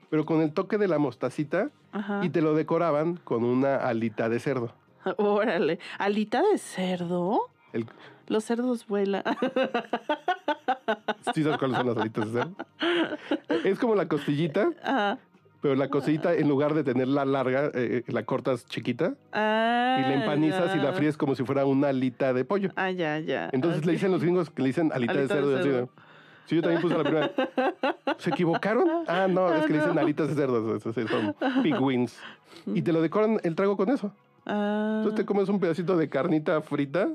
pero 0.10 0.26
con 0.26 0.42
el 0.42 0.52
toque 0.54 0.78
de 0.78 0.88
la 0.88 0.98
mostacita 0.98 1.70
Ajá. 1.92 2.22
y 2.24 2.30
te 2.30 2.42
lo 2.42 2.56
decoraban 2.56 3.18
con 3.18 3.44
una 3.44 3.76
alita 3.78 4.28
de 4.30 4.40
cerdo. 4.40 4.74
Órale. 5.18 5.80
¿Alita 6.00 6.42
de 6.42 6.58
cerdo? 6.58 7.40
El- 7.74 7.86
Los 8.28 8.44
cerdos 8.46 8.88
vuelan. 8.88 9.24
¿Sí 11.34 11.44
sabes 11.44 11.58
cuáles 11.60 11.78
son 11.78 11.88
las 11.88 11.98
alitas 11.98 12.32
de 12.34 12.42
cerdo? 12.42 12.56
Es 13.64 13.80
como 13.80 13.96
la 13.96 14.08
costillita, 14.08 14.70
Ajá. 14.84 15.20
Pero 15.66 15.74
la 15.74 15.90
costillita 15.90 16.32
en 16.36 16.48
lugar 16.48 16.76
de 16.76 16.84
tenerla 16.84 17.26
larga, 17.26 17.72
eh, 17.74 18.04
la 18.06 18.22
cortas 18.22 18.68
chiquita 18.68 19.16
Ah, 19.34 19.98
y 19.98 20.02
la 20.04 20.14
empanizas 20.14 20.76
y 20.76 20.78
la 20.78 20.94
fríes 20.94 21.18
como 21.18 21.34
si 21.34 21.44
fuera 21.44 21.66
una 21.66 21.88
alita 21.88 22.34
de 22.34 22.46
pollo. 22.46 22.70
Ah, 22.76 22.92
ya, 22.92 23.18
ya. 23.18 23.50
Entonces 23.52 23.84
le 23.84 23.94
dicen 23.94 24.12
los 24.12 24.22
gringos 24.22 24.52
que 24.52 24.62
le 24.62 24.68
dicen 24.68 24.92
alita, 24.94 25.14
de 25.14 25.20
Alita 25.22 25.34
de 25.34 25.42
cerdo. 25.42 25.64
cerdo. 25.64 25.90
Sí, 26.46 26.56
yo 26.58 26.62
también 26.62 26.84
puse 26.84 26.96
la 26.96 27.04
primera. 27.04 27.32
¿Se 28.20 28.30
equivocaron? 28.30 28.88
Ah, 29.08 29.26
no, 29.28 29.52
es 29.56 29.66
que 29.66 29.74
le 29.74 29.80
dicen 29.80 29.98
alitas 29.98 30.28
de 30.28 30.36
cerdo. 30.36 30.80
Son 30.80 31.36
big 31.64 31.82
wings. 31.82 32.16
Y 32.68 32.84
te 32.84 32.94
lo 32.94 33.02
decoran 33.02 33.40
el 33.42 33.56
trago 33.56 33.76
con 33.76 33.90
eso. 33.90 34.14
Ah, 34.46 34.98
Entonces 34.98 35.16
te 35.16 35.26
comes 35.26 35.50
un 35.50 35.60
pedacito 35.60 35.98
de 35.98 36.10
carnita 36.10 36.62
frita, 36.62 37.10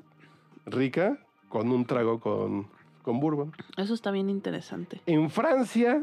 rica, 0.67 1.19
con 1.49 1.71
un 1.71 1.85
trago 1.87 2.19
con, 2.19 2.67
con 3.03 3.21
bourbon. 3.21 3.53
Eso 3.77 3.95
está 3.95 4.11
bien 4.11 4.29
interesante. 4.29 5.01
En 5.07 5.31
Francia, 5.31 6.03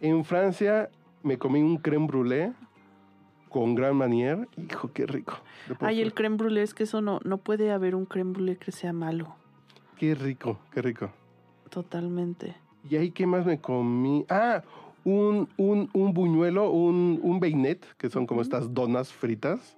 en 0.00 0.24
Francia 0.24 0.90
me 1.26 1.38
comí 1.38 1.60
un 1.60 1.76
creme 1.78 2.06
brûlée 2.06 2.52
con 3.50 3.74
Grand 3.74 3.96
Manier. 3.96 4.48
Hijo, 4.56 4.92
qué 4.92 5.06
rico. 5.06 5.34
Ay, 5.80 6.00
el 6.00 6.14
creme 6.14 6.36
brûlée 6.36 6.62
es 6.62 6.72
que 6.72 6.84
eso 6.84 7.00
no, 7.00 7.20
no 7.24 7.38
puede 7.38 7.72
haber 7.72 7.94
un 7.96 8.06
creme 8.06 8.32
brûlée 8.32 8.56
que 8.56 8.70
sea 8.70 8.92
malo. 8.92 9.34
Qué 9.98 10.14
rico, 10.14 10.58
qué 10.72 10.82
rico. 10.82 11.10
Totalmente. 11.68 12.54
¿Y 12.88 12.96
ahí 12.96 13.10
qué 13.10 13.26
más 13.26 13.44
me 13.44 13.60
comí? 13.60 14.24
Ah, 14.28 14.62
un, 15.04 15.48
un, 15.56 15.90
un 15.92 16.14
buñuelo, 16.14 16.70
un, 16.70 17.18
un 17.22 17.40
beinet, 17.40 17.84
que 17.96 18.08
son 18.08 18.26
como 18.26 18.40
estas 18.40 18.72
donas 18.72 19.12
fritas. 19.12 19.76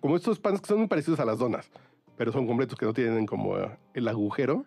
Como 0.00 0.16
estos 0.16 0.38
panes 0.38 0.60
que 0.60 0.66
son 0.66 0.78
muy 0.78 0.88
parecidos 0.88 1.20
a 1.20 1.24
las 1.24 1.38
donas, 1.38 1.70
pero 2.16 2.32
son 2.32 2.46
completos 2.46 2.78
que 2.78 2.84
no 2.84 2.92
tienen 2.92 3.24
como 3.24 3.54
el 3.94 4.08
agujero, 4.08 4.66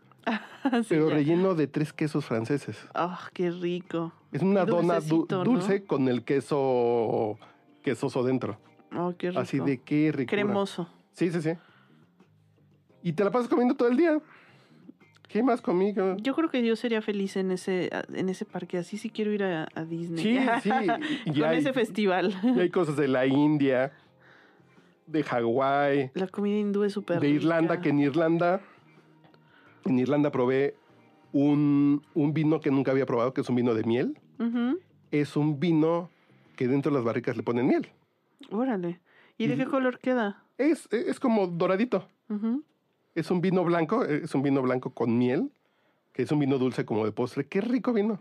Sí, 0.84 0.88
pero 0.90 1.10
ya. 1.10 1.16
relleno 1.16 1.56
de 1.56 1.68
tres 1.68 1.94
quesos 1.94 2.26
franceses. 2.26 2.78
Ah, 2.94 3.30
qué 3.34 3.52
rico. 3.52 4.12
Es 4.32 4.42
una 4.42 4.66
dona 4.66 5.00
du- 5.00 5.26
dulcecito, 5.26 5.38
¿no? 5.38 5.44
dulce 5.44 5.84
con 5.84 6.08
el 6.08 6.24
queso 6.24 7.38
quesoso 7.84 8.24
dentro. 8.24 8.58
Oh, 8.96 9.14
qué 9.18 9.30
rico. 9.30 9.42
Así 9.42 9.60
de 9.60 9.80
qué 9.80 10.12
rico. 10.14 10.30
Cremoso. 10.30 10.88
Sí, 11.12 11.32
sí, 11.32 11.42
sí. 11.42 11.52
Y 13.02 13.14
te 13.14 13.24
la 13.24 13.32
pasas 13.32 13.48
comiendo 13.50 13.76
todo 13.76 13.90
el 13.90 13.98
día. 13.98 14.20
¿Qué 15.28 15.42
más? 15.44 15.62
¿Qué- 15.62 16.16
Yo 16.22 16.36
creo 16.36 16.50
que 16.50 16.64
yo 16.64 16.76
sería 16.76 17.02
feliz 17.02 17.36
en 17.38 17.52
ese, 17.52 17.90
en 18.14 18.30
ese 18.30 18.46
parque. 18.46 18.78
Así 18.78 18.98
sí 18.98 19.10
quiero 19.10 19.32
ir 19.34 19.44
a, 19.44 19.68
a 19.74 19.84
Disney. 19.84 20.24
Sí, 20.24 20.40
sí. 20.64 20.70
Y 21.26 21.34
Con 21.40 21.44
hay, 21.50 21.58
ese 21.58 21.74
festival. 21.74 22.34
y 22.44 22.60
hay 22.60 22.70
cosas 22.70 22.96
de 22.96 23.08
la 23.08 23.26
India, 23.26 23.92
de 25.08 25.24
Hawái, 25.24 26.12
La 26.14 26.28
comida 26.28 26.58
hindú 26.58 26.84
es 26.84 26.94
súper 26.94 27.20
de 27.20 27.30
Irlanda, 27.30 27.82
que 27.82 27.90
en 27.90 28.00
Irlanda, 28.00 28.62
en 29.86 30.00
Irlanda 30.00 30.32
probé 30.32 30.76
un, 31.32 32.02
un 32.14 32.34
vino 32.34 32.60
que 32.60 32.72
nunca 32.72 32.92
había 32.92 33.06
probado, 33.06 33.34
que 33.34 33.42
es 33.42 33.50
un 33.50 33.56
vino 33.56 33.74
de 33.74 33.84
miel. 33.84 34.18
Es 35.12 35.36
un 35.38 35.60
vino 35.60 36.10
que 36.56 36.68
dentro 36.68 36.92
de 36.92 36.98
las 36.98 37.06
barricas 37.06 37.38
le 37.38 37.44
ponen 37.44 37.68
miel. 37.68 37.88
Órale. 38.52 39.00
¿Y 39.38 39.48
de 39.48 39.56
Y- 39.56 39.58
qué 39.58 39.66
color 39.66 40.00
queda? 40.00 40.44
Es, 40.58 40.88
es 40.92 41.20
como 41.20 41.48
doradito. 41.48 42.08
Es 43.16 43.30
un 43.32 43.42
vino 43.42 43.64
blanco, 43.64 44.04
es 44.06 44.34
un 44.36 44.42
vino 44.44 44.62
blanco 44.62 44.92
con 44.92 45.18
miel, 45.18 45.52
que 46.14 46.24
es 46.24 46.32
un 46.32 46.40
vino 46.40 46.58
dulce 46.58 46.86
como 46.86 47.06
de 47.06 47.12
postre. 47.12 47.46
Qué 47.48 47.62
rico 47.62 47.94
vino. 47.94 48.20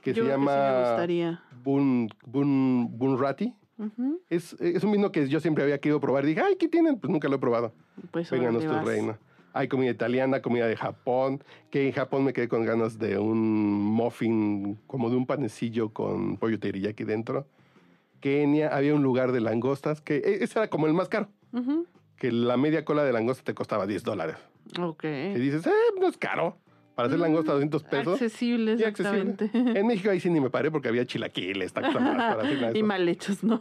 Que 0.00 0.12
Yo 0.12 0.24
se 0.24 0.28
creo 0.30 0.36
que 0.36 0.40
sí 0.42 0.46
me 0.46 0.52
llama 0.52 0.80
gustaría. 0.90 1.42
Bun, 1.62 2.08
Bun, 2.26 2.88
Bunrati. 2.98 3.54
Es, 4.30 4.54
es 4.60 4.84
un 4.84 4.92
vino 4.92 5.10
que 5.10 5.28
yo 5.28 5.40
siempre 5.40 5.64
había 5.64 5.78
querido 5.78 5.98
probar. 6.00 6.24
Dije, 6.24 6.40
ay, 6.40 6.56
¿qué 6.56 6.68
tienen? 6.68 6.98
Pues 7.00 7.10
nunca 7.10 7.28
lo 7.28 7.36
he 7.36 7.38
probado. 7.38 7.72
Pues 8.12 8.30
Vénganos 8.30 8.64
tu 8.64 8.72
reino. 8.84 9.16
Hay 9.54 9.68
comida 9.68 9.90
italiana, 9.90 10.40
comida 10.40 10.66
de 10.66 10.76
Japón, 10.76 11.42
que 11.70 11.86
en 11.86 11.92
Japón 11.92 12.24
me 12.24 12.32
quedé 12.32 12.48
con 12.48 12.64
ganas 12.64 12.98
de 12.98 13.18
un 13.18 13.38
muffin, 13.82 14.78
como 14.86 15.10
de 15.10 15.16
un 15.16 15.26
panecillo 15.26 15.90
con 15.90 16.36
pollo 16.38 16.58
teriyaki 16.58 17.04
dentro. 17.04 17.46
Kenia, 18.20 18.68
había 18.74 18.94
un 18.94 19.02
lugar 19.02 19.32
de 19.32 19.40
langostas, 19.40 20.00
que 20.00 20.16
e- 20.16 20.42
ese 20.44 20.58
era 20.58 20.68
como 20.68 20.86
el 20.86 20.94
más 20.94 21.08
caro, 21.08 21.28
que 22.16 22.30
la 22.32 22.56
media 22.56 22.84
cola 22.84 23.04
de 23.04 23.12
langosta 23.12 23.42
te 23.44 23.52
costaba 23.54 23.86
10 23.86 24.04
dólares. 24.04 24.36
Ok. 24.80 25.04
Y 25.04 25.38
dices, 25.38 25.66
eh, 25.66 25.70
no 26.00 26.06
es 26.08 26.16
caro. 26.16 26.56
Para 26.94 27.06
hacer 27.08 27.18
Mm, 27.18 27.22
langosta 27.22 27.52
200 27.52 27.82
pesos. 27.84 28.14
Accesible, 28.20 28.76
Sí, 28.78 28.84
accesible. 28.84 29.30
exactamente. 29.32 29.78
En 29.80 29.86
México 29.86 30.10
ahí 30.10 30.20
sí 30.20 30.30
ni 30.30 30.40
me 30.40 30.50
paré 30.50 30.70
porque 30.70 30.88
había 30.88 31.04
chilaquiles, 31.06 31.72
tacos 31.72 31.94
nada 32.00 32.42
de 32.44 32.78
y 32.78 32.82
mal 32.82 33.08
hechos, 33.08 33.42
¿no? 33.42 33.60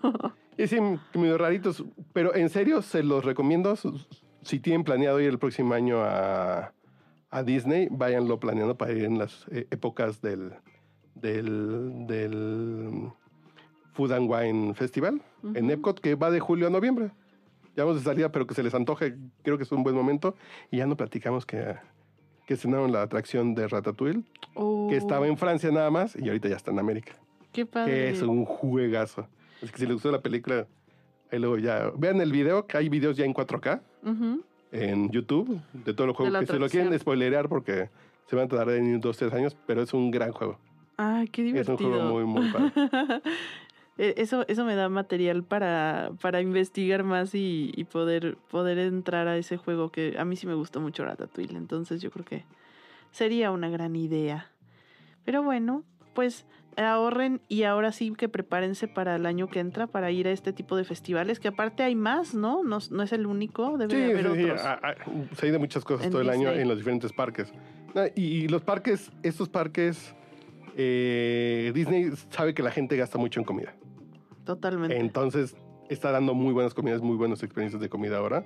Y 0.57 0.67
sí, 0.67 0.77
medio 1.15 1.37
raritos. 1.37 1.83
Pero 2.13 2.35
en 2.35 2.49
serio, 2.49 2.81
se 2.81 3.03
los 3.03 3.23
recomiendo. 3.25 3.75
Si 4.43 4.59
tienen 4.59 4.83
planeado 4.83 5.19
ir 5.19 5.29
el 5.29 5.39
próximo 5.39 5.73
año 5.73 6.01
a, 6.01 6.73
a 7.29 7.43
Disney, 7.43 7.87
váyanlo 7.91 8.39
planeando 8.39 8.75
para 8.77 8.91
ir 8.93 9.03
en 9.05 9.17
las 9.17 9.45
eh, 9.51 9.67
épocas 9.71 10.21
del, 10.21 10.53
del, 11.15 12.07
del 12.07 13.09
Food 13.93 14.11
and 14.13 14.29
Wine 14.29 14.73
Festival 14.73 15.21
en. 15.55 15.69
Epcot, 15.69 15.99
que 15.99 16.15
va 16.15 16.31
de 16.31 16.39
julio 16.39 16.67
a 16.67 16.69
noviembre. 16.69 17.11
Ya 17.75 17.83
vamos 17.85 17.99
de 17.99 18.03
salida, 18.03 18.31
pero 18.31 18.45
que 18.47 18.53
se 18.53 18.63
les 18.63 18.73
antoje, 18.73 19.15
creo 19.43 19.57
que 19.57 19.63
es 19.63 19.71
un 19.71 19.83
buen 19.83 19.95
momento. 19.95 20.35
Y 20.71 20.77
ya 20.77 20.87
no 20.87 20.97
platicamos 20.97 21.45
que, 21.45 21.75
que 22.45 22.55
estrenaron 22.55 22.91
la 22.91 23.01
atracción 23.01 23.55
de 23.55 23.67
Ratatouille, 23.67 24.23
Oh, 24.53 24.87
que 24.89 24.97
estaba 24.97 25.27
en 25.27 25.37
Francia 25.37 25.71
nada 25.71 25.89
más 25.89 26.13
y 26.17 26.27
ahorita 26.27 26.49
ya 26.49 26.57
está 26.57 26.71
en 26.71 26.79
América 26.79 27.13
Qué 27.53 27.65
padre. 27.65 27.93
que 27.93 28.09
es 28.09 28.21
un 28.21 28.43
juegazo. 28.43 29.25
Es 29.61 29.71
que 29.71 29.77
si 29.77 29.85
les 29.85 29.93
gustó 29.93 30.11
la 30.11 30.21
película, 30.21 30.67
ahí 31.31 31.39
luego 31.39 31.57
ya. 31.57 31.91
Vean 31.97 32.21
el 32.21 32.31
video, 32.31 32.65
que 32.67 32.77
hay 32.77 32.89
videos 32.89 33.17
ya 33.17 33.25
en 33.25 33.33
4K 33.33 33.81
Ujú. 34.03 34.43
en 34.71 35.09
YouTube 35.11 35.59
de 35.73 35.93
todos 35.93 36.07
los 36.07 36.15
juegos 36.17 36.39
que 36.39 36.45
se 36.45 36.59
lo 36.59 36.69
quieren 36.69 36.97
spoilerear 36.99 37.47
porque 37.49 37.89
se 38.27 38.35
van 38.35 38.45
a 38.45 38.47
tardar 38.47 38.75
en 38.75 38.99
dos, 39.01 39.17
tres 39.17 39.33
años, 39.33 39.55
pero 39.65 39.81
es 39.81 39.93
un 39.93 40.11
gran 40.11 40.31
juego. 40.31 40.57
Ay, 40.97 41.27
qué 41.29 41.41
Es 41.41 41.47
un 41.47 41.77
divertido. 41.77 41.89
juego 41.89 42.03
muy, 42.09 42.25
muy 42.25 42.51
padre. 42.51 42.71
Eh, 43.97 44.13
Eso, 44.17 44.45
eso 44.47 44.63
me 44.63 44.73
da 44.73 44.87
material 44.87 45.43
para, 45.43 46.11
para 46.21 46.41
investigar 46.41 47.03
más 47.03 47.35
y, 47.35 47.71
y 47.75 47.83
poder, 47.83 48.37
poder 48.49 48.79
entrar 48.79 49.27
a 49.27 49.37
ese 49.37 49.57
juego 49.57 49.91
que 49.91 50.15
a 50.17 50.23
mí 50.25 50.37
sí 50.37 50.47
me 50.47 50.53
gustó 50.53 50.79
mucho 50.79 51.03
Ratatouille. 51.03 51.57
Entonces 51.57 52.01
yo 52.01 52.09
creo 52.09 52.25
que 52.25 52.45
sería 53.11 53.51
una 53.51 53.69
gran 53.69 53.95
idea. 53.97 54.49
Pero 55.25 55.43
bueno, 55.43 55.83
pues 56.15 56.45
ahorren 56.77 57.41
y 57.47 57.63
ahora 57.63 57.91
sí 57.91 58.11
que 58.17 58.29
prepárense 58.29 58.87
para 58.87 59.15
el 59.15 59.25
año 59.25 59.47
que 59.47 59.59
entra 59.59 59.87
para 59.87 60.11
ir 60.11 60.27
a 60.27 60.31
este 60.31 60.53
tipo 60.53 60.75
de 60.75 60.83
festivales, 60.83 61.39
que 61.39 61.47
aparte 61.49 61.83
hay 61.83 61.95
más, 61.95 62.33
¿no? 62.33 62.63
No, 62.63 62.79
no 62.89 63.03
es 63.03 63.11
el 63.13 63.25
único, 63.25 63.77
debe 63.77 63.93
Sí, 63.95 64.03
haber 64.11 64.25
sí, 64.27 64.35
sí. 64.35 64.43
otros. 64.43 64.61
ah, 64.63 64.93
Se 65.35 65.45
hay 65.47 65.51
de 65.51 65.59
muchas 65.59 65.83
cosas 65.83 66.05
En 66.05 66.11
todo 66.11 66.21
el 66.21 66.29
año 66.29 66.49
en 66.51 66.67
los 66.67 66.77
diferentes 66.77 67.11
parques. 67.13 67.51
Ah, 67.95 68.07
Y, 68.15 68.21
y 68.23 68.47
los 68.47 68.61
parques, 68.61 69.11
estos 69.23 69.49
parques, 69.49 70.15
eh, 70.77 71.71
Disney 71.73 72.11
sabe 72.29 72.53
que 72.53 72.63
la 72.63 72.71
gente 72.71 72.95
gasta 72.97 73.17
mucho 73.17 73.39
en 73.39 73.45
comida. 73.45 73.73
Totalmente. 74.45 74.97
Entonces 74.97 75.55
está 75.89 76.11
dando 76.11 76.33
muy 76.33 76.53
buenas 76.53 76.73
comidas, 76.73 77.01
muy 77.01 77.17
buenas 77.17 77.43
experiencias 77.43 77.81
de 77.81 77.89
comida 77.89 78.17
ahora. 78.17 78.45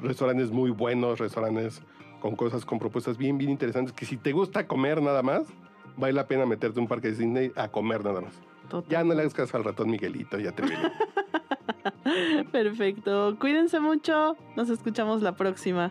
Restaurantes 0.00 0.50
muy 0.50 0.70
buenos, 0.70 1.18
restaurantes 1.18 1.82
con 2.20 2.36
cosas, 2.36 2.64
con 2.64 2.78
propuestas 2.78 3.16
bien, 3.18 3.36
bien 3.38 3.50
interesantes, 3.50 3.92
que 3.92 4.04
si 4.04 4.16
te 4.16 4.32
gusta 4.32 4.66
comer 4.66 5.02
nada 5.02 5.22
más, 5.22 5.42
vale 5.98 6.14
la 6.14 6.26
pena 6.26 6.46
meterte 6.46 6.78
a 6.78 6.82
un 6.82 6.88
parque 6.88 7.08
de 7.08 7.16
Disney 7.16 7.52
a 7.56 7.68
comer 7.68 8.04
nada 8.04 8.22
más. 8.22 8.32
Ya 8.88 9.04
no 9.04 9.14
le 9.14 9.20
hagas 9.20 9.34
caso 9.34 9.56
al 9.56 9.64
ratón 9.64 9.90
Miguelito, 9.90 10.38
ya 10.38 10.52
te 10.52 10.62
Perfecto. 12.52 13.36
Cuídense 13.38 13.80
mucho. 13.80 14.36
Nos 14.56 14.70
escuchamos 14.70 15.22
la 15.22 15.36
próxima. 15.36 15.90